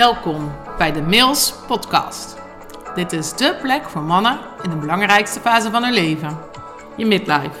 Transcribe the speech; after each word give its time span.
Welkom 0.00 0.52
bij 0.78 0.92
de 0.92 1.02
Mails 1.02 1.54
Podcast. 1.66 2.36
Dit 2.94 3.12
is 3.12 3.32
dé 3.32 3.54
plek 3.62 3.88
voor 3.88 4.02
mannen 4.02 4.38
in 4.62 4.70
de 4.70 4.76
belangrijkste 4.76 5.40
fase 5.40 5.70
van 5.70 5.82
hun 5.82 5.92
leven: 5.92 6.38
je 6.96 7.06
midlife. 7.06 7.58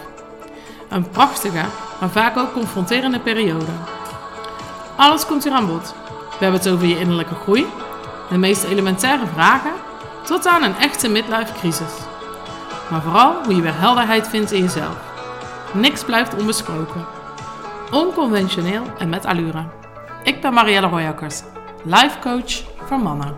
Een 0.88 1.08
prachtige, 1.08 1.64
maar 2.00 2.10
vaak 2.10 2.36
ook 2.36 2.52
confronterende 2.52 3.20
periode. 3.20 3.72
Alles 4.96 5.26
komt 5.26 5.44
hier 5.44 5.52
aan 5.52 5.66
bod. 5.66 5.94
We 6.38 6.44
hebben 6.44 6.60
het 6.60 6.68
over 6.68 6.86
je 6.86 6.98
innerlijke 6.98 7.34
groei, 7.34 7.66
de 8.30 8.38
meest 8.38 8.64
elementaire 8.64 9.26
vragen, 9.26 9.72
tot 10.24 10.46
aan 10.46 10.62
een 10.62 10.76
echte 10.76 11.08
midlife 11.08 11.52
crisis. 11.52 11.92
Maar 12.90 13.02
vooral 13.02 13.44
hoe 13.44 13.54
je 13.54 13.62
weer 13.62 13.78
helderheid 13.78 14.28
vindt 14.28 14.52
in 14.52 14.62
jezelf. 14.62 14.96
Niks 15.72 16.04
blijft 16.04 16.34
onbesproken. 16.34 17.06
Onconventioneel 17.90 18.82
en 18.98 19.08
met 19.08 19.24
allure. 19.24 19.64
Ik 20.22 20.40
ben 20.40 20.52
Marielle 20.52 20.86
Royakkers, 20.86 21.42
life 21.84 22.18
coach 22.20 22.64
voor 22.86 22.98
mannen. 22.98 23.34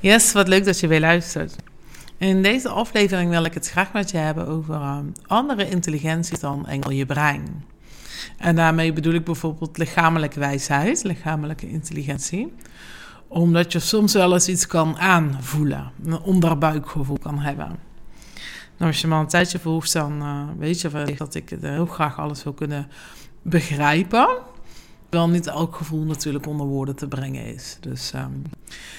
Yes, 0.00 0.32
wat 0.32 0.48
leuk 0.48 0.64
dat 0.64 0.80
je 0.80 0.86
weer 0.86 1.00
luistert. 1.00 1.56
In 2.18 2.42
deze 2.42 2.68
aflevering 2.68 3.30
wil 3.30 3.44
ik 3.44 3.54
het 3.54 3.70
graag 3.70 3.92
met 3.92 4.10
je 4.10 4.16
hebben 4.16 4.46
over 4.46 4.74
um, 4.74 5.12
andere 5.26 5.68
intelligenties 5.68 6.40
dan 6.40 6.66
enkel 6.66 6.90
je 6.90 7.06
brein. 7.06 7.64
En 8.38 8.56
daarmee 8.56 8.92
bedoel 8.92 9.14
ik 9.14 9.24
bijvoorbeeld 9.24 9.78
lichamelijke 9.78 10.38
wijsheid, 10.38 11.04
lichamelijke 11.04 11.68
intelligentie. 11.68 12.54
Omdat 13.28 13.72
je 13.72 13.78
soms 13.78 14.12
wel 14.12 14.32
eens 14.32 14.48
iets 14.48 14.66
kan 14.66 14.98
aanvoelen, 14.98 15.92
een 16.04 16.20
onderbuikgevoel 16.20 17.18
kan 17.18 17.38
hebben. 17.38 17.78
Nou, 18.76 18.90
als 18.90 19.00
je 19.00 19.06
me 19.06 19.14
al 19.14 19.20
een 19.20 19.26
tijdje 19.26 19.58
volgt, 19.58 19.92
dan 19.92 20.22
uh, 20.22 20.42
weet 20.58 20.80
je 20.80 21.14
dat 21.16 21.34
ik 21.34 21.56
heel 21.60 21.86
graag 21.86 22.18
alles 22.18 22.44
wil 22.44 22.52
kunnen 22.52 22.88
begrijpen. 23.44 24.28
Wel 25.10 25.28
niet 25.28 25.46
elk 25.46 25.76
gevoel 25.76 26.04
natuurlijk 26.04 26.46
onder 26.46 26.66
woorden 26.66 26.96
te 26.96 27.08
brengen 27.08 27.46
is. 27.46 27.76
Dus 27.80 28.12
um, 28.14 28.42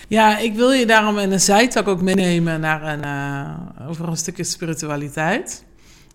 ja, 0.07 0.37
ik 0.37 0.55
wil 0.55 0.71
je 0.71 0.85
daarom 0.85 1.17
in 1.17 1.31
een 1.31 1.39
zijtak 1.39 1.87
ook 1.87 2.01
meenemen 2.01 2.59
naar 2.59 2.83
een, 2.83 3.05
uh, 3.05 3.89
over 3.89 4.07
een 4.07 4.17
stukje 4.17 4.43
spiritualiteit. 4.43 5.65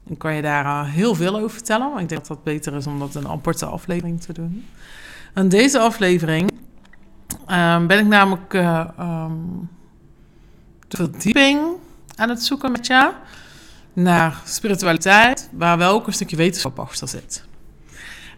Dan 0.05 0.17
kan 0.17 0.35
je 0.35 0.43
daar 0.43 0.65
uh, 0.65 0.93
heel 0.93 1.15
veel 1.15 1.37
over 1.37 1.51
vertellen. 1.51 1.93
Maar 1.93 2.03
ik 2.03 2.09
denk 2.09 2.21
dat 2.21 2.37
het 2.37 2.45
beter 2.45 2.75
is 2.75 2.87
om 2.87 2.99
dat 2.99 3.15
een 3.15 3.29
aparte 3.29 3.67
aflevering 3.67 4.21
te 4.21 4.33
doen. 4.33 4.65
En 5.35 5.49
deze 5.49 5.79
aflevering 5.79 6.51
um, 7.49 7.87
ben 7.87 7.99
ik 7.99 8.07
namelijk 8.07 8.53
um, 8.53 9.69
de 10.89 10.97
verdieping 10.97 11.61
aan 12.17 12.29
het 12.29 12.43
zoeken 12.43 12.73
met 12.73 12.87
jou 12.87 13.13
naar 13.93 14.41
spiritualiteit, 14.45 15.49
waar 15.53 15.79
wel 15.79 15.93
ook 15.93 16.07
een 16.07 16.13
stukje 16.13 16.37
wetenschap 16.37 16.79
achter 16.79 17.09
zit. 17.09 17.49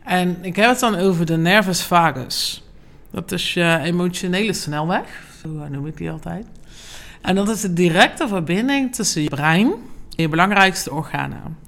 En 0.04 0.38
ik 0.44 0.56
heb 0.56 0.68
het 0.68 0.80
dan 0.80 0.94
over 0.94 1.26
de 1.26 1.36
nervus 1.36 1.82
vagus. 1.82 2.62
Dat 3.10 3.32
is 3.32 3.54
je 3.54 3.78
emotionele 3.82 4.52
snelweg, 4.52 5.22
zo 5.42 5.48
noem 5.48 5.86
ik 5.86 5.96
die 5.96 6.10
altijd. 6.10 6.46
En 7.22 7.34
dat 7.34 7.48
is 7.48 7.60
de 7.60 7.72
directe 7.72 8.28
verbinding 8.28 8.94
tussen 8.94 9.22
je 9.22 9.28
brein 9.28 9.66
en 9.66 10.22
je 10.22 10.28
belangrijkste 10.28 10.92
organen. 10.92 11.58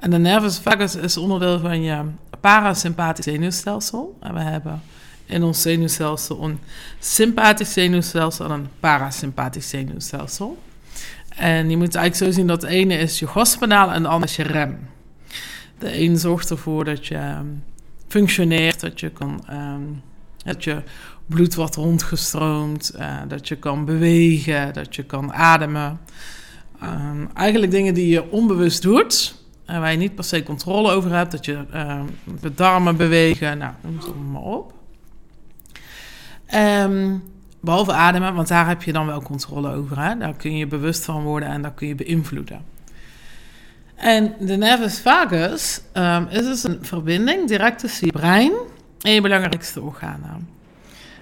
En 0.00 0.10
de 0.10 0.18
nervus 0.18 0.58
vagus 0.58 0.94
is 0.94 1.16
onderdeel 1.16 1.58
van 1.58 1.82
je 1.82 2.02
parasympathisch 2.40 3.24
zenuwstelsel. 3.24 4.16
En 4.20 4.34
we 4.34 4.40
hebben 4.40 4.82
in 5.26 5.42
ons 5.42 5.62
zenuwstelsel 5.62 6.44
een 6.44 6.58
sympathisch 6.98 7.72
zenuwstelsel 7.72 8.44
en 8.44 8.50
een 8.50 8.68
parasympathisch 8.80 9.68
zenuwstelsel. 9.68 10.58
En 11.28 11.70
je 11.70 11.76
moet 11.76 11.94
eigenlijk 11.94 12.32
zo 12.32 12.38
zien 12.38 12.46
dat 12.46 12.60
de 12.60 12.68
ene 12.68 12.96
is 12.96 13.18
je 13.18 13.26
gaspedaal 13.26 13.92
en 13.92 14.02
de 14.02 14.08
andere 14.08 14.30
is 14.30 14.36
je 14.36 14.42
rem. 14.42 14.88
De 15.78 16.00
een 16.00 16.18
zorgt 16.18 16.50
ervoor 16.50 16.84
dat 16.84 17.06
je 17.06 17.14
ehm, 17.14 17.46
functioneert, 18.08 18.80
dat 18.80 19.00
je 19.00 19.10
kan, 19.10 19.44
um, 19.50 20.02
dat 20.44 20.64
je 20.64 20.82
bloed 21.26 21.54
wordt 21.54 21.74
rondgestroomd, 21.74 22.92
uh, 22.98 23.16
dat 23.28 23.48
je 23.48 23.56
kan 23.56 23.84
bewegen, 23.84 24.72
dat 24.72 24.94
je 24.94 25.02
kan 25.02 25.32
ademen. 25.32 26.00
Um, 26.82 27.28
eigenlijk 27.34 27.72
dingen 27.72 27.94
die 27.94 28.08
je 28.08 28.30
onbewust 28.30 28.82
doet, 28.82 29.42
en 29.64 29.80
waar 29.80 29.90
je 29.90 29.98
niet 29.98 30.14
per 30.14 30.24
se 30.24 30.42
controle 30.42 30.92
over 30.92 31.12
hebt, 31.12 31.30
dat 31.30 31.44
je 31.44 31.64
de 32.40 32.54
darmen 32.54 32.96
bewegen, 32.96 33.58
nou, 33.58 33.72
noem 33.82 33.96
het 33.96 34.32
maar 34.32 34.42
op. 34.42 34.72
Behalve 37.64 37.92
ademen, 37.92 38.34
want 38.34 38.48
daar 38.48 38.68
heb 38.68 38.82
je 38.82 38.92
dan 38.92 39.06
wel 39.06 39.22
controle 39.22 39.72
over. 39.72 40.00
Hè? 40.02 40.18
Daar 40.18 40.34
kun 40.34 40.56
je 40.56 40.66
bewust 40.66 41.04
van 41.04 41.22
worden 41.22 41.48
en 41.48 41.62
daar 41.62 41.72
kun 41.72 41.88
je 41.88 41.94
beïnvloeden. 41.94 42.64
En 43.94 44.34
de 44.40 44.56
nervus 44.56 45.00
vagus 45.00 45.80
um, 45.94 46.26
is 46.30 46.42
dus 46.42 46.64
een 46.64 46.78
verbinding 46.82 47.48
direct 47.48 47.78
tussen 47.78 48.06
je 48.06 48.12
brein 48.12 48.52
en 49.00 49.12
je 49.12 49.20
belangrijkste 49.20 49.80
organen. 49.80 50.48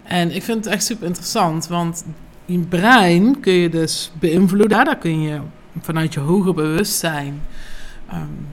En 0.03 0.35
ik 0.35 0.43
vind 0.43 0.65
het 0.65 0.75
echt 0.75 0.85
super 0.85 1.07
interessant, 1.07 1.67
want 1.67 2.05
je 2.45 2.59
brein 2.59 3.41
kun 3.41 3.53
je 3.53 3.69
dus 3.69 4.13
beïnvloeden. 4.19 4.85
Daar 4.85 4.99
kun 4.99 5.23
je 5.23 5.41
vanuit 5.81 6.15
je 6.15 6.21
hoger 6.21 6.55
bewustzijn 6.55 7.43
um, 8.13 8.47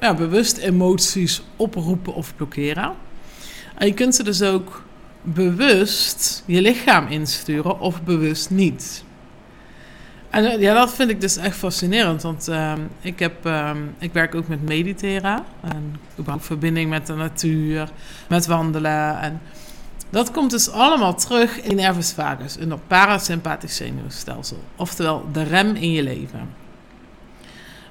ja, 0.00 0.14
bewust 0.14 0.56
emoties 0.56 1.42
oproepen 1.56 2.14
of 2.14 2.36
blokkeren. 2.36 2.92
En 3.74 3.86
je 3.86 3.94
kunt 3.94 4.14
ze 4.14 4.22
dus 4.22 4.42
ook 4.42 4.82
bewust 5.22 6.42
je 6.46 6.60
lichaam 6.60 7.06
insturen 7.06 7.80
of 7.80 8.02
bewust 8.02 8.50
niet. 8.50 9.04
En 10.34 10.44
eh, 10.44 10.60
ja, 10.60 10.74
dat 10.74 10.94
vind 10.94 11.10
ik 11.10 11.20
dus 11.20 11.36
echt 11.36 11.56
fascinerend, 11.56 12.22
want 12.22 12.48
uh, 12.48 12.72
ik, 13.00 13.18
heb, 13.18 13.46
uh, 13.46 13.70
ik 13.98 14.12
werk 14.12 14.34
ook 14.34 14.48
met 14.48 14.62
mediteren 14.62 15.44
en 15.60 15.96
überhaupt 16.18 16.46
verbinding 16.46 16.90
met 16.90 17.06
de 17.06 17.14
natuur, 17.14 17.90
met 18.28 18.46
wandelen. 18.46 19.20
En 19.20 19.40
dat 20.10 20.30
komt 20.30 20.50
dus 20.50 20.70
allemaal 20.70 21.14
terug 21.14 21.60
in 21.60 21.76
nervus 21.76 22.12
vagus, 22.12 22.56
in 22.56 22.70
het 22.70 22.86
parasympathisch 22.86 23.76
zenuwstelsel, 23.76 24.62
oftewel 24.76 25.24
de 25.32 25.42
rem 25.42 25.74
in 25.74 25.90
je 25.90 26.02
leven. 26.02 26.48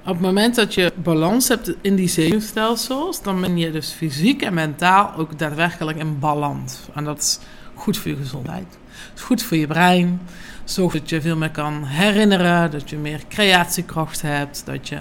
Op 0.02 0.14
het 0.14 0.22
moment 0.22 0.56
dat 0.56 0.74
je 0.74 0.94
balans 0.96 1.48
hebt 1.48 1.74
in 1.82 1.96
die 1.96 2.08
zenuwstelsels, 2.08 3.22
dan 3.22 3.42
ben 3.42 3.58
je 3.58 3.72
dus 3.72 3.92
fysiek 3.92 4.42
en 4.42 4.54
mentaal 4.54 5.14
ook 5.18 5.40
daadwerkelijk 5.40 5.98
in 5.98 6.20
balans. 6.20 6.80
En 6.94 7.04
dat 7.04 7.20
is 7.20 7.40
goed 7.84 7.98
voor 7.98 8.12
je 8.12 8.18
gezondheid. 8.18 8.78
Het 9.10 9.18
is 9.20 9.22
goed 9.22 9.44
voor 9.44 9.58
je 9.58 9.68
brein. 9.68 10.22
Zorgt 10.64 11.00
dat 11.00 11.10
je 11.10 11.22
veel 11.22 11.38
meer 11.38 11.52
kan 11.52 11.84
herinneren, 11.86 12.72
dat 12.72 12.90
je 12.90 12.98
meer 12.98 13.22
creatiekracht 13.30 14.22
hebt, 14.22 14.66
dat 14.66 14.88
je 14.88 14.96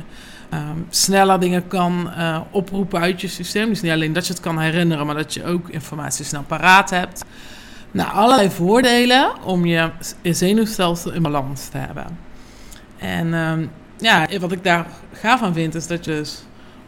um, 0.54 0.87
sneller 0.91 1.41
dingen 1.41 1.66
kan 1.69 2.10
uh, 2.19 2.41
oproepen 2.50 3.00
uit 3.00 3.20
je 3.20 3.28
systeem. 3.28 3.69
Dus 3.69 3.81
niet 3.81 3.93
alleen 3.93 4.12
dat 4.12 4.26
je 4.26 4.32
het 4.32 4.43
kan 4.43 4.59
herinneren, 4.59 5.06
maar 5.06 5.15
dat 5.15 5.34
je 5.34 5.44
ook 5.44 5.69
informatie 5.69 6.25
snel 6.25 6.43
paraat 6.43 6.91
hebt. 6.91 7.25
Nou, 7.91 8.12
allerlei 8.12 8.50
voordelen 8.50 9.43
om 9.44 9.66
je 9.66 9.91
zenuwstelsel 10.22 11.12
in 11.12 11.22
balans 11.22 11.69
te 11.69 11.78
hebben. 11.78 12.19
En 12.99 13.34
um, 13.34 13.70
ja, 13.99 14.26
wat 14.41 14.53
ik 14.53 14.64
daar 14.64 14.87
gaaf 15.12 15.43
aan 15.43 15.54
vind, 15.54 15.75
is 15.75 15.87
dat 15.87 16.04
je 16.04 16.10
dus 16.10 16.43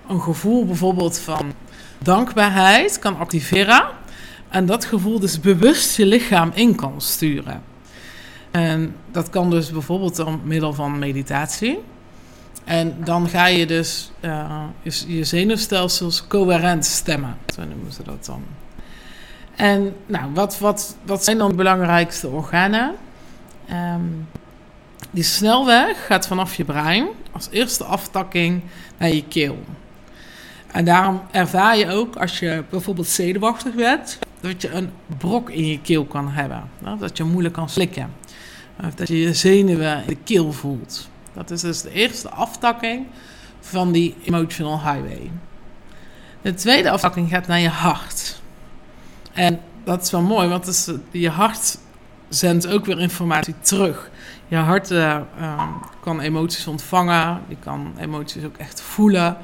een 0.08 0.20
gevoel 0.20 0.66
bijvoorbeeld 0.66 1.18
van 1.18 1.52
dankbaarheid 1.98 2.98
kan 2.98 3.18
activeren. 3.18 3.84
En 4.54 4.66
dat 4.66 4.84
gevoel 4.84 5.20
dus 5.20 5.40
bewust 5.40 5.96
je 5.96 6.06
lichaam 6.06 6.50
in 6.54 6.74
kan 6.74 7.00
sturen. 7.00 7.62
En 8.50 8.96
dat 9.10 9.30
kan 9.30 9.50
dus 9.50 9.70
bijvoorbeeld 9.70 10.16
door 10.16 10.38
middel 10.44 10.72
van 10.72 10.98
meditatie. 10.98 11.78
En 12.64 12.96
dan 13.04 13.28
ga 13.28 13.46
je 13.46 13.66
dus 13.66 14.10
je, 14.82 14.90
je, 15.06 15.24
zenuwstelsels 15.24 16.26
coherent 16.26 16.84
stemmen. 16.84 17.36
Zo 17.54 17.64
noemen 17.64 17.92
ze 17.92 18.02
dat 18.02 18.24
dan. 18.24 18.42
En 19.56 19.94
nou, 20.06 20.30
wat, 20.34 20.58
wat, 20.58 20.96
wat 21.04 21.24
zijn 21.24 21.38
dan 21.38 21.48
de 21.48 21.54
belangrijkste 21.54 22.28
organen? 22.28 22.94
Um, 23.70 24.28
die 25.10 25.24
snelweg 25.24 26.06
gaat 26.06 26.26
vanaf 26.26 26.54
je 26.54 26.64
brein 26.64 27.06
als 27.32 27.48
eerste 27.50 27.84
aftakking 27.84 28.62
naar 28.96 29.10
je 29.10 29.24
keel. 29.24 29.58
En 30.66 30.84
daarom 30.84 31.22
ervaar 31.30 31.76
je 31.76 31.90
ook 31.90 32.16
als 32.16 32.38
je 32.38 32.64
bijvoorbeeld 32.70 33.08
zenuwachtig 33.08 33.74
bent, 33.74 34.18
dat 34.44 34.62
je 34.62 34.70
een 34.70 34.90
brok 35.18 35.50
in 35.50 35.66
je 35.66 35.80
keel 35.80 36.04
kan 36.04 36.28
hebben. 36.28 36.70
Dat 36.98 37.16
je 37.16 37.24
moeilijk 37.24 37.54
kan 37.54 37.68
slikken. 37.68 38.12
Of 38.84 38.94
dat 38.94 39.08
je 39.08 39.20
je 39.20 39.34
zenuwen 39.34 40.00
in 40.00 40.06
de 40.06 40.16
keel 40.24 40.52
voelt. 40.52 41.08
Dat 41.32 41.50
is 41.50 41.60
dus 41.60 41.82
de 41.82 41.92
eerste 41.92 42.28
aftakking 42.28 43.06
van 43.60 43.92
die 43.92 44.14
emotional 44.24 44.78
highway. 44.78 45.30
De 46.42 46.54
tweede 46.54 46.90
aftakking 46.90 47.28
gaat 47.28 47.46
naar 47.46 47.60
je 47.60 47.68
hart. 47.68 48.40
En 49.32 49.60
dat 49.84 50.02
is 50.02 50.10
wel 50.10 50.22
mooi, 50.22 50.48
want 50.48 50.92
je 51.10 51.30
hart 51.30 51.78
zendt 52.28 52.66
ook 52.66 52.84
weer 52.84 53.00
informatie 53.00 53.54
terug 53.60 54.10
je 54.54 54.60
hart 54.60 54.90
uh, 54.90 55.20
kan 56.00 56.20
emoties 56.20 56.66
ontvangen. 56.66 57.40
Je 57.48 57.56
kan 57.58 57.92
emoties 57.98 58.44
ook 58.44 58.56
echt 58.56 58.80
voelen. 58.80 59.36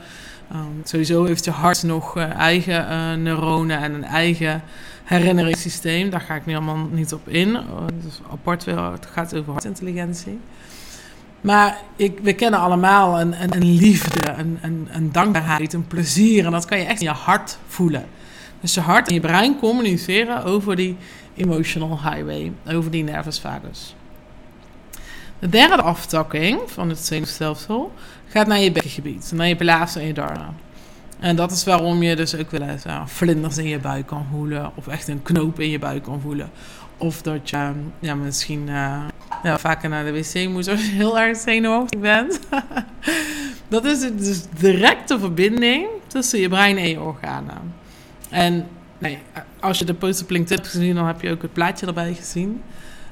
Um, 0.53 0.81
sowieso 0.85 1.25
heeft 1.25 1.45
je 1.45 1.51
hart 1.51 1.83
nog 1.83 2.17
uh, 2.17 2.31
eigen 2.31 2.91
uh, 2.91 3.15
neuronen 3.15 3.79
en 3.79 3.95
een 3.95 4.05
eigen 4.05 4.63
herinneringssysteem. 5.05 6.11
Daar 6.11 6.21
ga 6.21 6.35
ik 6.35 6.47
nu 6.47 6.55
allemaal 6.55 6.89
niet 6.91 7.13
op 7.13 7.29
in. 7.29 7.57
Oh, 7.57 7.87
dus 8.03 8.21
apart 8.31 8.65
wel, 8.65 8.93
het 8.93 9.07
gaat 9.07 9.35
over 9.35 9.53
hartintelligentie. 9.53 10.39
Maar 11.41 11.79
ik, 11.97 12.19
we 12.23 12.33
kennen 12.33 12.61
allemaal 12.61 13.21
een, 13.21 13.43
een, 13.43 13.55
een 13.55 13.75
liefde, 13.75 14.31
een, 14.31 14.59
een, 14.63 14.89
een, 14.91 15.13
dankbaarheid, 15.13 15.73
een 15.73 15.87
plezier. 15.87 16.45
En 16.45 16.53
dat 16.53 16.65
kan 16.65 16.79
je 16.79 16.85
echt 16.85 17.01
in 17.01 17.07
je 17.07 17.13
hart 17.13 17.59
voelen. 17.67 18.05
Dus 18.61 18.75
je 18.75 18.81
hart 18.81 19.09
en 19.09 19.15
je 19.15 19.21
brein 19.21 19.59
communiceren 19.59 20.45
over 20.45 20.77
die 20.77 20.97
emotional 21.37 22.01
highway, 22.03 22.53
over 22.67 22.91
die 22.91 23.05
nervus 23.05 23.41
vagus. 23.41 23.95
De 25.41 25.49
derde 25.49 25.83
aftakking 25.83 26.61
van 26.67 26.89
het 26.89 26.99
zenuwstelsel 26.99 27.93
gaat 28.29 28.47
naar 28.47 28.59
je 28.59 28.73
bekkengebied, 28.73 29.33
naar 29.35 29.47
je 29.47 29.57
blazen 29.57 30.01
en 30.01 30.07
je 30.07 30.13
darmen. 30.13 30.57
En 31.21 31.37
dat 31.37 31.51
is 31.51 31.65
waarom 31.65 32.03
je 32.03 32.17
dus 32.17 32.37
ook 32.37 32.51
wel 32.51 32.63
eens 32.63 32.87
uh, 32.87 33.07
vlinders 33.07 33.59
in 33.59 33.69
je 33.69 33.79
buik 33.79 34.07
kan 34.07 34.27
voelen, 34.31 34.71
of 34.75 34.87
echt 34.87 35.09
een 35.09 35.23
knoop 35.23 35.61
in 35.61 35.71
je 35.71 35.79
buik 35.79 36.03
kan 36.03 36.21
voelen. 36.21 36.51
Of 36.97 37.23
dat 37.23 37.51
je 37.51 37.73
ja, 37.99 38.15
misschien 38.15 38.67
uh, 38.69 39.03
ja, 39.43 39.59
vaker 39.59 39.89
naar 39.89 40.05
de 40.05 40.13
wc 40.13 40.49
moet 40.49 40.69
als 40.69 40.87
je 40.87 40.93
heel 40.93 41.19
erg 41.19 41.39
zenuwachtig 41.39 42.01
bent. 42.01 42.41
dat 43.69 43.85
is 43.85 44.01
dus 44.01 44.43
directe 44.59 45.19
verbinding 45.19 45.87
tussen 46.07 46.41
je 46.41 46.49
brein 46.49 46.79
en 46.79 46.89
je 46.89 47.01
organen. 47.01 47.75
En 48.31 48.67
nee, 48.99 49.19
als 49.61 49.79
je 49.79 49.85
de 49.85 49.99
tip 49.99 50.49
hebt 50.49 50.69
gezien, 50.69 50.95
dan 50.95 51.07
heb 51.07 51.21
je 51.21 51.31
ook 51.31 51.43
het 51.43 51.53
plaatje 51.53 51.87
erbij 51.87 52.15
gezien. 52.15 52.63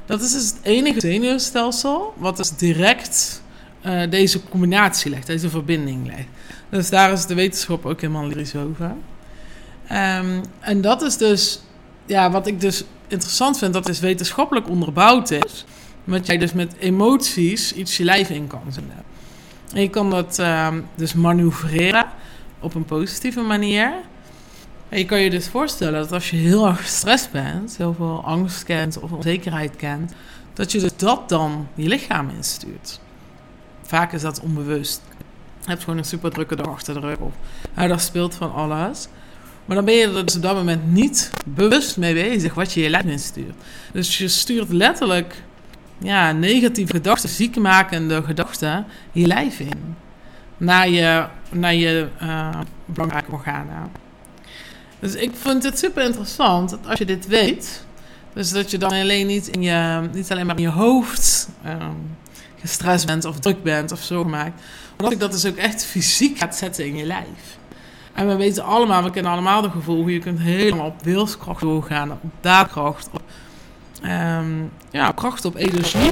Dat 0.08 0.20
is 0.20 0.32
dus 0.32 0.46
het 0.46 0.58
enige 0.62 1.00
zenuwstelsel 1.00 2.14
wat 2.16 2.36
dus 2.36 2.50
direct 2.50 3.42
uh, 3.86 4.10
deze 4.10 4.42
combinatie 4.48 5.10
legt, 5.10 5.26
deze 5.26 5.50
verbinding 5.50 6.06
legt. 6.06 6.26
Dus 6.68 6.90
daar 6.90 7.12
is 7.12 7.26
de 7.26 7.34
wetenschap 7.34 7.86
ook 7.86 8.00
helemaal 8.00 8.26
lyrisch 8.26 8.54
over. 8.54 8.94
Um, 9.92 10.40
en 10.60 10.80
dat 10.80 11.02
is 11.02 11.16
dus, 11.16 11.60
ja, 12.06 12.30
wat 12.30 12.46
ik 12.46 12.60
dus 12.60 12.84
interessant 13.08 13.58
vind, 13.58 13.72
dat 13.72 13.88
is 13.88 14.00
wetenschappelijk 14.00 14.68
onderbouwd 14.68 15.30
is. 15.30 15.64
Dat 16.04 16.26
jij 16.26 16.38
dus 16.38 16.52
met 16.52 16.76
emoties 16.78 17.72
iets 17.72 17.96
je 17.96 18.04
lijf 18.04 18.30
in 18.30 18.46
kan 18.46 18.62
zetten. 18.68 19.04
En 19.74 19.80
je 19.80 19.90
kan 19.90 20.10
dat 20.10 20.38
um, 20.38 20.86
dus 20.94 21.14
manoeuvreren 21.14 22.06
op 22.60 22.74
een 22.74 22.84
positieve 22.84 23.40
manier. 23.40 23.92
Je 24.90 25.04
kan 25.04 25.20
je 25.20 25.30
dus 25.30 25.48
voorstellen 25.48 26.00
dat 26.00 26.12
als 26.12 26.30
je 26.30 26.36
heel 26.36 26.66
erg 26.66 26.80
gestrest 26.80 27.30
bent, 27.30 27.76
heel 27.76 27.94
veel 27.94 28.22
angst 28.24 28.64
kent 28.64 28.98
of 29.00 29.12
onzekerheid 29.12 29.76
kent, 29.76 30.12
dat 30.52 30.72
je 30.72 30.80
dus 30.80 30.96
dat 30.96 31.28
dan 31.28 31.68
je 31.74 31.88
lichaam 31.88 32.30
instuurt. 32.36 33.00
Vaak 33.82 34.12
is 34.12 34.22
dat 34.22 34.40
onbewust. 34.40 35.02
Je 35.60 35.68
hebt 35.68 35.84
gewoon 35.84 35.98
een 35.98 36.04
super 36.04 36.30
drukke 36.30 36.56
dag 36.56 36.68
achter 36.68 36.94
de 36.94 37.00
rug 37.00 37.18
of 37.18 37.32
ja, 37.76 37.86
daar 37.86 38.00
speelt 38.00 38.34
van 38.34 38.52
alles. 38.52 39.08
Maar 39.64 39.76
dan 39.76 39.84
ben 39.84 39.94
je 39.94 40.06
er 40.06 40.24
dus 40.24 40.36
op 40.36 40.42
dat 40.42 40.54
moment 40.54 40.92
niet 40.92 41.30
bewust 41.46 41.96
mee 41.96 42.14
bezig 42.14 42.54
wat 42.54 42.72
je 42.72 42.80
je 42.80 42.90
lijf 42.90 43.04
instuurt. 43.04 43.54
Dus 43.92 44.18
je 44.18 44.28
stuurt 44.28 44.72
letterlijk 44.72 45.42
ja, 45.98 46.32
negatieve 46.32 46.92
gedachten, 46.92 47.28
ziekmakende 47.28 48.22
gedachten, 48.22 48.86
je 49.12 49.26
lijf 49.26 49.60
in. 49.60 49.96
Naar 50.56 50.88
je, 50.88 51.26
naar 51.50 51.74
je 51.74 52.08
uh, 52.22 52.60
belangrijke 52.84 53.32
organen. 53.32 53.90
Dus 55.00 55.14
ik 55.14 55.30
vind 55.34 55.62
het 55.62 55.78
super 55.78 56.04
interessant 56.04 56.70
dat 56.70 56.86
als 56.86 56.98
je 56.98 57.04
dit 57.04 57.26
weet, 57.26 57.84
dus 58.32 58.50
dat 58.50 58.70
je 58.70 58.78
dan 58.78 58.90
alleen 58.90 59.26
niet, 59.26 59.48
in 59.48 59.62
je, 59.62 60.08
niet 60.12 60.30
alleen 60.30 60.46
maar 60.46 60.56
in 60.56 60.62
je 60.62 60.68
hoofd 60.68 61.48
um, 61.66 62.16
gestrest 62.60 63.06
bent 63.06 63.24
of 63.24 63.38
druk 63.38 63.62
bent 63.62 63.92
of 63.92 64.02
zo 64.02 64.22
gemaakt, 64.22 64.60
maar 64.96 64.96
dat 64.96 65.12
ik 65.12 65.20
dat 65.20 65.32
dus 65.32 65.46
ook 65.46 65.56
echt 65.56 65.84
fysiek 65.84 66.38
gaat 66.38 66.56
zetten 66.56 66.86
in 66.86 66.96
je 66.96 67.04
lijf. 67.04 67.58
En 68.12 68.28
we 68.28 68.36
weten 68.36 68.64
allemaal, 68.64 69.02
we 69.02 69.10
kennen 69.10 69.32
allemaal 69.32 69.62
het 69.62 69.72
gevoel 69.72 69.96
hoe 69.96 70.12
je 70.12 70.18
kunt 70.18 70.38
helemaal 70.38 70.86
op 70.86 71.02
wilskracht 71.02 71.60
doorgaan, 71.60 72.12
op 72.12 72.20
daadkracht, 72.40 73.08
op, 73.12 73.22
um, 74.04 74.70
ja, 74.90 75.12
kracht 75.12 75.44
op 75.44 75.56
energie, 75.56 76.10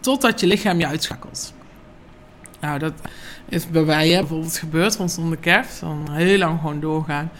totdat 0.00 0.40
je 0.40 0.46
lichaam 0.46 0.78
je 0.78 0.86
uitschakelt. 0.86 1.52
Nou, 2.62 2.78
dat 2.78 2.92
is 3.48 3.68
bij 3.68 3.84
wij 3.84 4.08
bijvoorbeeld 4.08 4.58
gebeurd 4.58 4.96
rondom 4.96 5.30
de 5.30 5.36
kerst. 5.36 5.80
Dan 5.80 6.08
heel 6.10 6.38
lang 6.38 6.60
gewoon 6.60 6.80
doorgaan. 6.80 7.30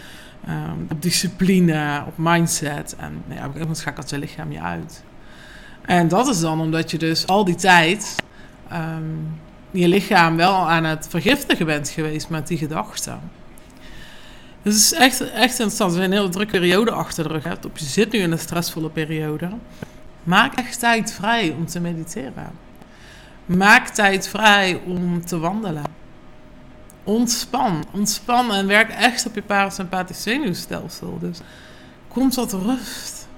Um, 0.48 0.86
op 0.90 1.02
discipline, 1.02 2.04
op 2.06 2.12
mindset. 2.16 2.96
En 2.98 3.22
nou 3.26 3.40
ja, 3.40 3.46
op 3.46 3.52
een 3.52 3.60
moment 3.60 3.78
schakelt 3.78 4.10
je 4.10 4.18
lichaam 4.18 4.52
je 4.52 4.60
uit. 4.60 5.02
En 5.82 6.08
dat 6.08 6.28
is 6.28 6.40
dan 6.40 6.60
omdat 6.60 6.90
je 6.90 6.98
dus 6.98 7.26
al 7.26 7.44
die 7.44 7.54
tijd 7.54 8.16
um, 8.72 9.40
je 9.70 9.88
lichaam 9.88 10.36
wel 10.36 10.70
aan 10.70 10.84
het 10.84 11.06
vergiftigen 11.10 11.66
bent 11.66 11.88
geweest 11.88 12.28
met 12.28 12.46
die 12.46 12.58
gedachten. 12.58 13.20
Dus 14.62 14.74
het 14.74 14.82
is 14.82 14.92
echt, 14.92 15.20
echt 15.20 15.50
interessant. 15.50 15.90
We 15.90 15.96
zijn 15.96 16.10
een 16.10 16.16
hele 16.16 16.28
drukke 16.28 16.52
periode 16.52 16.90
achter 16.90 17.24
de 17.24 17.30
rug. 17.30 17.44
Hebt. 17.44 17.66
Je 17.74 17.84
zit 17.84 18.12
nu 18.12 18.18
in 18.18 18.32
een 18.32 18.38
stressvolle 18.38 18.90
periode. 18.90 19.48
Maak 20.22 20.54
echt 20.54 20.78
tijd 20.78 21.12
vrij 21.12 21.50
om 21.50 21.66
te 21.66 21.80
mediteren. 21.80 22.50
Maak 23.56 23.88
tijd 23.88 24.28
vrij 24.28 24.80
om 24.86 25.24
te 25.24 25.38
wandelen. 25.38 25.84
Ontspan. 27.04 27.84
Ontspan 27.92 28.52
en 28.52 28.66
werk 28.66 28.90
echt 28.90 29.26
op 29.26 29.34
je 29.34 29.42
parasympathisch 29.42 30.22
zenuwstelsel. 30.22 31.18
Dus 31.18 31.38
kom 32.08 32.30
tot 32.30 32.52
rust. 32.52 33.28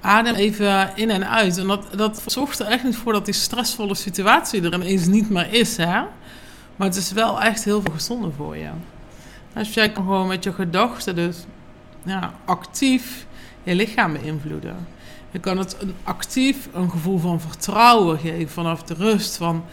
Adem 0.00 0.34
even 0.34 0.90
in 0.94 1.10
en 1.10 1.28
uit. 1.28 1.58
En 1.58 1.66
dat, 1.66 1.86
dat 1.96 2.22
zorgt 2.26 2.58
er 2.58 2.66
echt 2.66 2.84
niet 2.84 2.96
voor 2.96 3.12
dat 3.12 3.24
die 3.24 3.34
stressvolle 3.34 3.94
situatie 3.94 4.62
er 4.62 4.74
ineens 4.74 5.06
niet 5.06 5.30
meer 5.30 5.52
is. 5.52 5.76
Hè? 5.76 6.02
Maar 6.76 6.86
het 6.86 6.96
is 6.96 7.12
wel 7.12 7.40
echt 7.40 7.64
heel 7.64 7.82
veel 7.82 7.92
gezonder 7.92 8.32
voor 8.32 8.56
je. 8.56 8.70
Als 9.54 9.74
jij 9.74 9.92
kan 9.92 10.04
gewoon 10.04 10.26
met 10.26 10.44
je 10.44 10.52
gedachten 10.52 11.14
dus 11.14 11.36
ja, 12.02 12.32
actief 12.44 13.26
je 13.62 13.74
lichaam 13.74 14.12
beïnvloeden. 14.12 14.86
Je 15.30 15.38
kan 15.38 15.58
het 15.58 15.76
een 15.80 15.94
actief 16.02 16.68
een 16.72 16.90
gevoel 16.90 17.18
van 17.18 17.40
vertrouwen 17.40 18.18
geven 18.18 18.48
vanaf 18.48 18.82
de 18.82 18.94
rust 18.94 19.36
van 19.36 19.64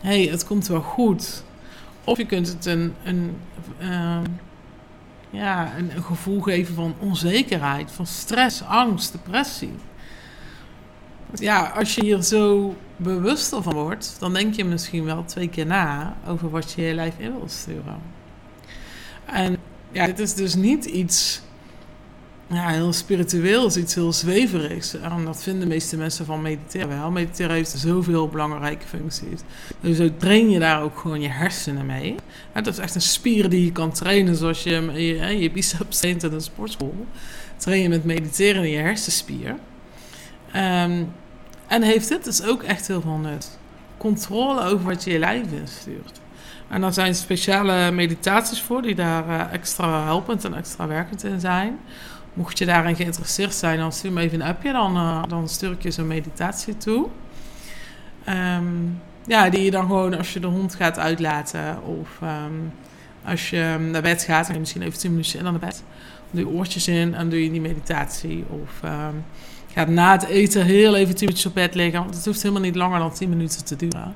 hé, 0.00 0.22
hey, 0.22 0.30
het 0.30 0.46
komt 0.46 0.66
wel 0.66 0.80
goed. 0.80 1.42
Of 2.04 2.18
je 2.18 2.26
kunt 2.26 2.48
het 2.48 2.66
een, 2.66 2.94
een, 3.04 3.36
uh, 3.80 4.18
ja, 5.30 5.76
een, 5.76 5.96
een, 5.96 6.02
gevoel 6.02 6.40
geven 6.40 6.74
van 6.74 6.94
onzekerheid, 6.98 7.92
van 7.92 8.06
stress, 8.06 8.62
angst, 8.62 9.12
depressie. 9.12 9.74
Ja, 11.34 11.72
als 11.76 11.94
je 11.94 12.00
hier 12.00 12.22
zo 12.22 12.74
bewust 12.96 13.48
van 13.48 13.72
wordt, 13.72 14.16
dan 14.18 14.32
denk 14.32 14.54
je 14.54 14.64
misschien 14.64 15.04
wel 15.04 15.24
twee 15.24 15.48
keer 15.48 15.66
na 15.66 16.16
over 16.26 16.50
wat 16.50 16.72
je 16.72 16.82
je 16.82 16.94
lijf 16.94 17.14
in 17.18 17.38
wil 17.38 17.48
sturen. 17.48 17.98
En 19.24 19.56
ja, 19.92 20.06
dit 20.06 20.18
is 20.18 20.34
dus 20.34 20.54
niet 20.54 20.84
iets 20.84 21.40
ja, 22.46 22.68
heel 22.68 22.92
spiritueel 22.92 23.66
is 23.66 23.76
iets 23.76 23.94
heel 23.94 24.12
zweverigs. 24.12 24.94
En 24.94 25.24
dat 25.24 25.42
vinden 25.42 25.60
de 25.60 25.74
meeste 25.74 25.96
mensen 25.96 26.26
van 26.26 26.42
mediteren 26.42 26.88
wel. 26.88 27.10
Mediteren 27.10 27.54
heeft 27.54 27.74
zoveel 27.76 28.28
belangrijke 28.28 28.86
functies. 28.86 29.40
Dus 29.80 30.00
ook 30.00 30.18
train 30.18 30.50
je 30.50 30.58
daar 30.58 30.82
ook 30.82 30.98
gewoon 30.98 31.20
je 31.20 31.28
hersenen 31.28 31.86
mee. 31.86 32.14
Het 32.52 32.66
is 32.66 32.78
echt 32.78 32.94
een 32.94 33.00
spier 33.00 33.48
die 33.48 33.64
je 33.64 33.72
kan 33.72 33.92
trainen 33.92 34.36
zoals 34.36 34.62
je 34.62 34.92
je, 34.92 35.38
je 35.40 35.50
biceps 35.50 35.98
traint 35.98 36.22
in 36.22 36.32
een 36.32 36.40
sportschool. 36.40 37.06
Train 37.56 37.82
je 37.82 37.88
met 37.88 38.04
mediteren 38.04 38.64
in 38.64 38.70
je 38.70 38.78
hersenspier. 38.78 39.56
Um, 40.56 41.12
en 41.66 41.82
heeft 41.82 42.08
dit 42.08 42.24
dus 42.24 42.42
ook 42.42 42.62
echt 42.62 42.86
heel 42.86 43.00
veel 43.00 43.16
nut. 43.16 43.58
Controle 43.96 44.64
over 44.64 44.84
wat 44.84 45.04
je 45.04 45.12
je 45.12 45.18
lijf 45.18 45.52
instuurt. 45.52 46.20
En 46.68 46.80
daar 46.80 46.92
zijn 46.92 47.14
speciale 47.14 47.90
meditaties 47.90 48.60
voor 48.60 48.82
die 48.82 48.94
daar 48.94 49.28
uh, 49.28 49.52
extra 49.52 50.04
helpend 50.04 50.44
en 50.44 50.54
extra 50.54 50.86
werkend 50.86 51.24
in 51.24 51.40
zijn. 51.40 51.78
Mocht 52.34 52.58
je 52.58 52.66
daarin 52.66 52.96
geïnteresseerd 52.96 53.54
zijn, 53.54 53.78
dan 53.78 53.92
stuur 53.92 54.12
me 54.12 54.20
even 54.20 54.40
een 54.40 54.46
appje. 54.46 54.72
Dan, 54.72 54.96
uh, 54.96 55.22
dan 55.28 55.48
stuur 55.48 55.70
ik 55.70 55.82
je 55.82 55.90
zo'n 55.90 56.06
meditatie 56.06 56.76
toe. 56.76 57.08
Um, 58.28 59.00
ja, 59.26 59.50
die 59.50 59.64
je 59.64 59.70
dan 59.70 59.86
gewoon 59.86 60.16
als 60.16 60.32
je 60.32 60.40
de 60.40 60.46
hond 60.46 60.74
gaat 60.74 60.98
uitlaten. 60.98 61.82
Of 61.82 62.08
um, 62.22 62.72
als 63.24 63.50
je 63.50 63.88
naar 63.90 64.02
bed 64.02 64.22
gaat, 64.22 64.46
en 64.48 64.54
je 64.54 64.60
misschien 64.60 64.82
even 64.82 64.98
10 64.98 65.10
minuutjes 65.10 65.40
in 65.40 65.46
aan 65.46 65.52
de 65.52 65.58
bed. 65.58 65.82
Dan 66.30 66.42
doe 66.42 66.52
je 66.52 66.58
oortjes 66.58 66.88
in 66.88 67.14
en 67.14 67.28
doe 67.28 67.44
je 67.44 67.50
die 67.50 67.60
meditatie. 67.60 68.44
Of 68.48 68.80
um, 68.84 69.24
gaat 69.72 69.88
na 69.88 70.12
het 70.12 70.24
eten 70.24 70.64
heel 70.64 70.96
even 70.96 71.14
10 71.14 71.26
minuutjes 71.26 71.46
op 71.46 71.54
bed 71.54 71.74
liggen. 71.74 72.00
Want 72.00 72.14
het 72.14 72.24
hoeft 72.24 72.42
helemaal 72.42 72.62
niet 72.62 72.76
langer 72.76 72.98
dan 72.98 73.12
10 73.12 73.28
minuten 73.28 73.64
te 73.64 73.76
duren. 73.76 74.14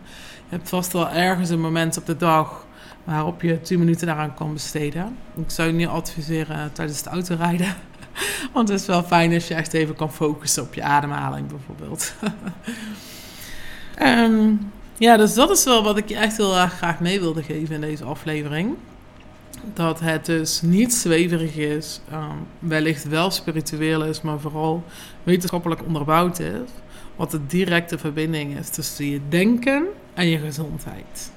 Je 0.48 0.56
hebt 0.56 0.68
vast 0.68 0.92
wel 0.92 1.10
ergens 1.10 1.50
een 1.50 1.60
moment 1.60 1.96
op 1.96 2.06
de 2.06 2.16
dag 2.16 2.66
waarop 3.04 3.42
je 3.42 3.60
10 3.60 3.78
minuten 3.78 4.06
daaraan 4.06 4.34
kan 4.34 4.52
besteden. 4.52 5.16
Ik 5.36 5.50
zou 5.50 5.68
je 5.68 5.74
niet 5.74 5.86
adviseren 5.86 6.72
tijdens 6.72 6.98
het 6.98 7.06
autorijden. 7.06 7.76
Want 8.54 8.68
het 8.68 8.80
is 8.80 8.86
wel 8.86 9.02
fijn 9.02 9.32
als 9.34 9.48
je 9.48 9.54
echt 9.54 9.72
even 9.72 9.94
kan 9.94 10.12
focussen 10.12 10.62
op 10.62 10.74
je 10.74 10.82
ademhaling 10.82 11.46
bijvoorbeeld. 11.46 12.12
um, 14.02 14.72
ja, 14.98 15.16
dus 15.16 15.34
dat 15.34 15.50
is 15.50 15.64
wel 15.64 15.82
wat 15.82 15.96
ik 15.96 16.08
je 16.08 16.16
echt 16.16 16.36
heel 16.36 16.56
erg 16.56 16.72
graag 16.72 17.00
mee 17.00 17.20
wilde 17.20 17.42
geven 17.42 17.74
in 17.74 17.80
deze 17.80 18.04
aflevering. 18.04 18.76
Dat 19.74 20.00
het 20.00 20.26
dus 20.26 20.60
niet 20.62 20.94
zweverig 20.94 21.56
is, 21.56 22.00
um, 22.12 22.46
wellicht 22.58 23.08
wel 23.08 23.30
spiritueel 23.30 24.04
is, 24.04 24.20
maar 24.20 24.40
vooral 24.40 24.84
wetenschappelijk 25.22 25.82
onderbouwd 25.86 26.38
is. 26.38 26.70
Wat 27.16 27.30
de 27.30 27.46
directe 27.46 27.98
verbinding 27.98 28.58
is 28.58 28.68
tussen 28.68 29.06
je 29.06 29.20
denken 29.28 29.86
en 30.14 30.28
je 30.28 30.38
gezondheid. 30.38 31.30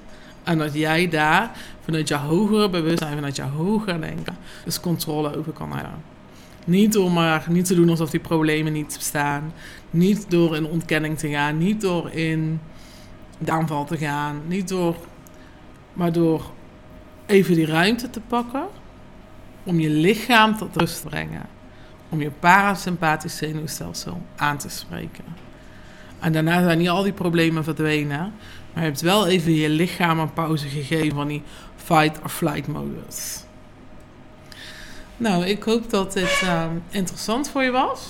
En 0.44 0.58
dat 0.58 0.74
jij 0.74 1.10
daar 1.10 1.52
vanuit 1.84 2.08
je 2.08 2.16
hogere 2.16 2.70
bewustzijn, 2.70 3.16
vanuit 3.16 3.36
je 3.36 3.42
hogere 3.42 4.00
denken, 4.00 4.38
dus 4.64 4.80
controle 4.80 5.38
over 5.38 5.52
kan 5.52 5.72
hebben. 5.72 6.11
Niet 6.66 6.94
door 6.94 7.12
maar 7.12 7.46
niet 7.50 7.66
te 7.66 7.76
doen 7.76 7.90
alsof 7.90 8.10
die 8.10 8.20
problemen 8.20 8.74
niet 8.74 8.94
bestaan. 8.98 9.54
Niet 9.90 10.26
door 10.30 10.56
in 10.56 10.66
ontkenning 10.66 11.18
te 11.18 11.30
gaan. 11.30 11.58
Niet 11.58 11.82
door 11.82 12.12
in 12.12 12.60
de 13.38 13.52
aanval 13.52 13.86
te 13.86 13.98
gaan. 13.98 14.42
Niet 14.48 14.68
door, 14.68 14.96
maar 15.94 16.12
door 16.12 16.52
even 17.26 17.56
die 17.56 17.66
ruimte 17.66 18.10
te 18.10 18.20
pakken. 18.20 18.68
om 19.64 19.80
je 19.80 19.90
lichaam 19.90 20.58
tot 20.58 20.76
rust 20.76 21.02
te 21.02 21.08
brengen. 21.08 21.46
Om 22.10 22.22
je 22.22 22.32
parasympathisch 22.32 23.38
zenuwstelsel 23.38 24.22
aan 24.36 24.58
te 24.58 24.70
spreken. 24.70 25.24
En 26.20 26.32
daarna 26.32 26.64
zijn 26.64 26.78
niet 26.78 26.90
al 26.90 27.04
die 27.04 27.14
problemen 27.14 27.64
verdwenen. 27.64 28.34
Maar 28.74 28.84
je 28.84 28.90
hebt 28.90 29.02
wel 29.02 29.28
even 29.28 29.54
je 29.54 29.70
lichaam 29.70 30.20
een 30.20 30.34
pauze 30.34 30.68
gegeven 30.68 31.16
van 31.16 31.28
die 31.28 31.44
fight 31.76 32.22
or 32.24 32.30
flight 32.30 32.68
modus. 32.68 33.44
Nou, 35.22 35.46
ik 35.46 35.64
hoop 35.64 35.90
dat 35.90 36.14
dit 36.14 36.42
uh, 36.44 36.66
interessant 36.90 37.50
voor 37.50 37.64
je 37.64 37.72
was. 37.72 38.08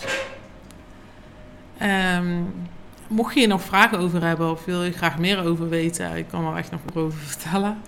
Um, 2.17 2.53
mocht 3.07 3.33
je 3.33 3.39
hier 3.39 3.47
nog 3.49 3.61
vragen 3.61 3.99
over 3.99 4.23
hebben 4.23 4.51
of 4.51 4.65
wil 4.65 4.83
je 4.83 4.91
graag 4.91 5.17
meer 5.17 5.43
over 5.43 5.69
weten, 5.69 6.15
ik 6.15 6.27
kan 6.27 6.45
er 6.45 6.57
echt 6.57 6.71
nog 6.71 6.79
meer 6.85 7.03
over 7.03 7.19
vertellen. 7.33 7.81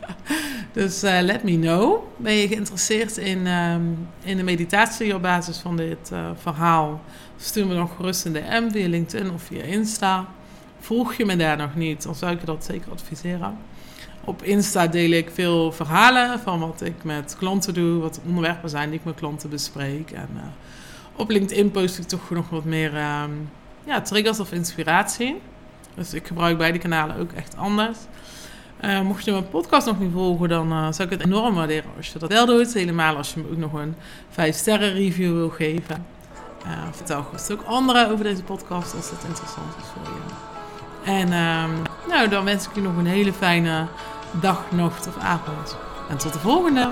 Dus 0.72 1.04
uh, 1.04 1.20
let 1.22 1.44
me 1.44 1.60
know. 1.60 2.04
Ben 2.18 2.34
je 2.34 2.48
geïnteresseerd 2.48 3.18
in, 3.18 3.48
um, 3.48 4.08
in 4.24 4.38
de 4.38 4.44
meditatie 4.44 5.16
op 5.16 5.22
basis 5.22 5.58
van 5.58 5.78
dit 5.78 6.10
uh, 6.14 6.30
verhaal? 6.36 7.02
Stuur 7.38 7.68
me 7.68 7.76
nog 7.76 7.96
gerust 7.96 8.26
een 8.26 8.34
DM 8.34 8.70
via 8.72 8.88
LinkedIn 8.88 9.32
of 9.32 9.42
via 9.42 9.64
Insta. 9.64 10.26
Volg 10.80 11.14
je 11.14 11.26
me 11.26 11.36
daar 11.36 11.58
nog 11.58 11.76
niet, 11.76 12.04
dan 12.04 12.16
zou 12.16 12.32
ik 12.32 12.40
je 12.40 12.46
dat 12.46 12.66
zeker 12.66 12.92
adviseren. 12.92 13.58
Op 14.26 14.44
Insta 14.44 14.88
deel 14.88 15.12
ik 15.12 15.30
veel 15.34 15.72
verhalen 15.72 16.40
van 16.40 16.60
wat 16.60 16.82
ik 16.82 17.04
met 17.04 17.36
klanten 17.40 17.74
doe, 17.74 18.02
wat 18.02 18.20
onderwerpen 18.28 18.70
zijn 18.70 18.90
die 18.90 19.00
ik 19.00 19.06
met 19.06 19.16
klanten 19.16 19.50
bespreek. 19.50 20.12
En 20.12 20.30
uh, 20.36 20.42
op 21.16 21.30
LinkedIn 21.30 21.72
post 21.72 21.98
ik 21.98 22.06
toch 22.06 22.30
nog 22.30 22.50
wat 22.50 22.64
meer 22.64 22.96
um, 22.96 23.50
ja, 23.86 24.02
triggers 24.02 24.40
of 24.40 24.52
inspiratie. 24.52 25.42
Dus 25.96 26.14
ik 26.14 26.28
gebruik 26.28 26.58
beide 26.58 26.78
kanalen 26.78 27.18
ook 27.18 27.32
echt 27.32 27.58
anders. 27.58 27.98
Uh, 28.82 29.02
mocht 29.02 29.26
je 29.26 29.32
mijn 29.32 29.50
podcast 29.50 29.88
nog 29.88 30.00
niet 30.00 30.12
volgen, 30.14 30.50
dan 30.50 30.72
uh, 30.72 30.92
zou 30.92 31.04
ik 31.04 31.18
het 31.18 31.26
enorm 31.26 31.56
waarderen 31.56 31.92
als 31.98 32.12
je 32.14 32.20
dat 32.20 32.30
wel 32.30 32.46
doet. 32.46 32.74
Helemaal 32.74 33.18
als 33.18 33.34
je 33.34 33.40
me 33.40 33.50
ook 33.52 33.58
nog 33.58 33.74
een 33.74 33.96
5 34.30 34.56
sterren 34.56 34.94
review 34.94 35.34
wil 35.34 35.50
geven. 35.50 36.06
Vertel 36.92 37.24
gerust 37.24 37.52
ook 37.52 37.64
anderen 37.66 38.10
over 38.10 38.24
deze 38.24 38.44
podcast 38.44 38.96
als 38.96 39.10
dat 39.10 39.24
interessant 39.28 39.76
is 39.82 39.88
voor 39.94 40.14
je. 40.14 40.52
En 41.12 41.34
um, 41.34 41.82
nou, 42.08 42.28
dan 42.30 42.44
wens 42.44 42.68
ik 42.68 42.76
je 42.76 42.82
nog 42.82 42.98
een 42.98 43.06
hele 43.06 43.34
fijne 43.34 43.88
dag, 44.42 44.72
nacht 44.72 45.08
of 45.08 45.18
avond. 45.18 45.78
En 46.10 46.18
tot 46.18 46.34
de 46.34 46.40
volgende! 46.40 46.90